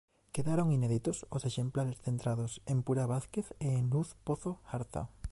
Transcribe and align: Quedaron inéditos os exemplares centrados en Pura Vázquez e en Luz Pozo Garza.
Quedaron 0.35 0.67
inéditos 0.77 1.17
os 1.35 1.43
exemplares 1.49 2.01
centrados 2.05 2.51
en 2.71 2.77
Pura 2.85 3.05
Vázquez 3.13 3.47
e 3.65 3.69
en 3.79 3.85
Luz 3.93 4.09
Pozo 4.27 4.51
Garza. 4.69 5.03